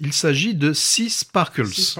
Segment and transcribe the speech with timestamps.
[0.00, 1.98] Il s'agit de Sea Sparkles.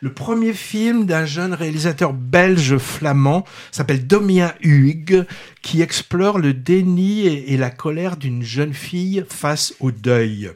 [0.00, 5.24] Le premier film d'un jeune réalisateur belge flamand s'appelle Domien Huyghe,
[5.62, 10.50] qui explore le déni et, la colère d'une jeune fille face au deuil.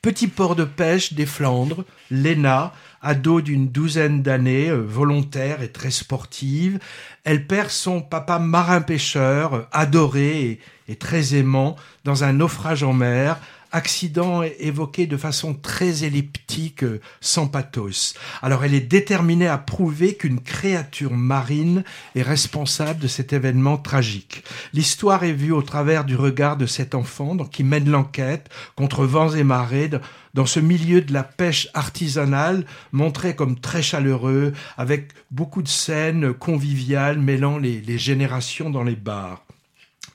[0.00, 2.72] Petit port de pêche des Flandres, Lena,
[3.02, 6.78] ado d'une douzaine d'années, euh, volontaire et très sportive,
[7.24, 13.38] elle perd son papa marin-pêcheur, euh, adoré et très aimant, dans un naufrage en mer,
[13.72, 18.14] accident évoqué de façon très elliptique, euh, sans pathos.
[18.42, 24.44] Alors elle est déterminée à prouver qu'une créature marine est responsable de cet événement tragique.
[24.72, 29.34] L'histoire est vue au travers du regard de cet enfant qui mène l'enquête contre vents
[29.34, 29.90] et marées
[30.34, 36.32] dans ce milieu de la pêche artisanale montré comme très chaleureux, avec beaucoup de scènes
[36.32, 39.47] conviviales mêlant les générations dans les bars.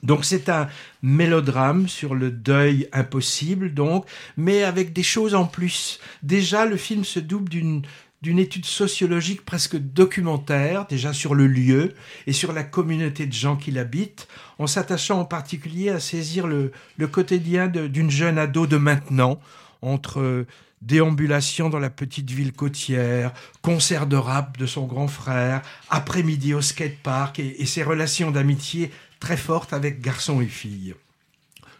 [0.04, 0.68] Donc c'est un
[1.02, 5.98] mélodrame sur le deuil impossible, donc, mais avec des choses en plus.
[6.22, 11.94] Déjà, le film se double d'une étude sociologique presque documentaire, déjà sur le lieu
[12.26, 16.70] et sur la communauté de gens qui l'habitent, en s'attachant en particulier à saisir le,
[17.10, 19.40] quotidien d'une jeune ado de maintenant,
[19.80, 20.46] entre
[20.82, 26.60] déambulation dans la petite ville côtière, concert de rap de son grand frère, après-midi au
[26.60, 28.90] skatepark et, et ses relations d'amitié
[29.24, 30.94] très forte avec garçons et filles.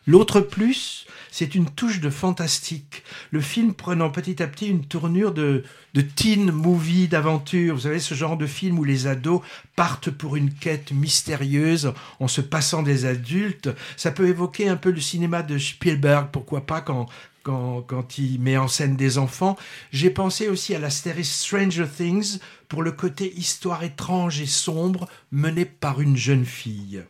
[0.06, 3.02] L'autre plus, c'est une touche de fantastique.
[3.32, 7.74] Le film prenant petit à petit une tournure de, de teen movie d'aventure.
[7.74, 9.42] Vous savez, ce genre de film où les ados
[9.76, 13.68] partent pour une quête mystérieuse en se passant des adultes.
[13.98, 17.10] Ça peut évoquer un peu le cinéma de Spielberg, pourquoi pas, quand,
[17.42, 19.58] quand, quand, il met en scène des enfants.
[19.92, 25.08] J'ai pensé aussi à la série Stranger Things pour le côté histoire étrange et sombre
[25.30, 27.02] menée par une jeune fille.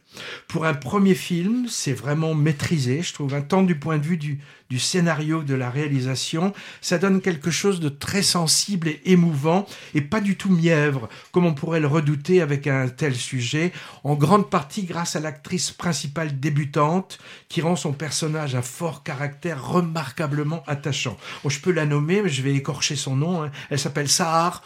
[0.48, 4.16] Pour un premier film, c'est vraiment maîtrisé, je trouve, un tant du point de vue
[4.16, 9.66] du, du scénario, de la réalisation, ça donne quelque chose de très sensible et émouvant
[9.94, 13.72] et pas du tout mièvre, comme on pourrait le redouter avec un tel sujet,
[14.05, 17.18] en grande partie grâce à l'actrice principale débutante
[17.48, 21.17] qui rend son personnage un fort caractère remarquablement attachant.
[21.46, 23.42] Je peux la nommer, mais je vais écorcher son nom.
[23.42, 23.50] Hein.
[23.70, 24.62] Elle s'appelle Sahar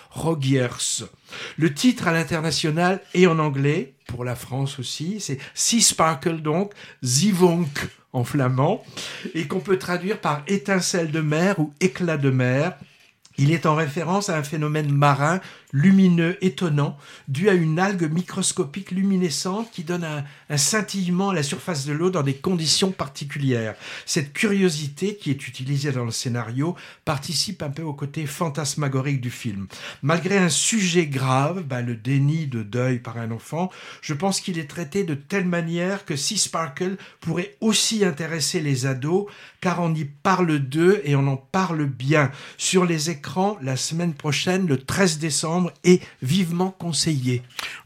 [1.57, 6.73] Le titre à l'international et en anglais, pour la France aussi, c'est Sea Sparkle donc,
[7.05, 8.83] Zivonk en flamand,
[9.35, 12.75] et qu'on peut traduire par étincelle de mer ou éclat de mer.
[13.39, 15.41] Il est en référence à un phénomène marin
[15.73, 16.97] lumineux étonnant
[17.29, 22.11] dû à une algue microscopique luminescente qui donne un, scintillement à la surface de l'eau
[22.11, 23.75] dans des conditions particulières.
[24.07, 29.31] Cette curiosité qui est utilisée dans le scénario participe un peu au côté fantasmagorique du
[29.31, 29.67] film.
[30.03, 33.71] Malgré un sujet grave, bah, le déni de deuil par un enfant,
[34.01, 38.87] je pense qu'il est traité de telle manière que Sea Sparkle pourrait aussi intéresser les
[38.87, 39.27] ados
[39.61, 42.31] car on y parle d'eux et on en parle bien.
[42.57, 43.28] Sur les écrans,
[43.63, 47.43] la semaine prochaine, le 13 décembre, est vivement conseillé.